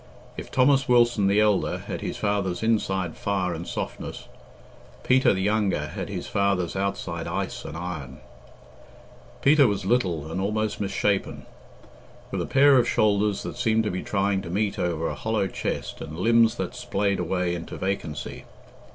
[0.35, 4.27] If Thomas Wilson the elder had his father's inside fire and softness,
[5.03, 8.17] Peter, the younger, had his father's outside ice and iron.
[9.43, 11.45] Peter was little and almost misshapen,
[12.31, 15.45] with a pair of shoulders that seemed to be trying to meet over a hollow
[15.45, 18.45] chest and limbs that splayed away into vacancy.